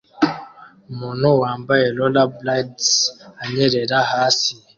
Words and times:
Umuntu 0.91 1.27
wambaye 1.41 1.85
Rollerblades 1.97 2.89
anyerera 3.43 3.97
hasi 4.11 4.51